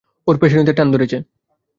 [0.27, 1.17] ওর পেশীতে টান ধরেছে!